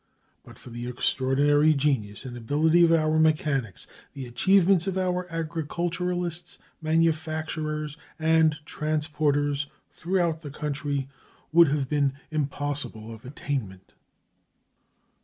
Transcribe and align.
But 0.43 0.57
for 0.57 0.71
the 0.71 0.87
extraordinary 0.87 1.75
genius 1.75 2.25
and 2.25 2.35
ability 2.35 2.83
of 2.83 2.91
our 2.91 3.19
mechanics, 3.19 3.85
the 4.13 4.25
achievements 4.25 4.87
of 4.87 4.97
our 4.97 5.31
agriculturists, 5.31 6.57
manufacturers, 6.81 7.97
and 8.17 8.55
transporters 8.65 9.67
throughout 9.91 10.41
the 10.41 10.49
country 10.49 11.07
would 11.51 11.67
have 11.67 11.87
been 11.87 12.13
impossible 12.31 13.13
of 13.13 13.25
attainment. 13.25 13.93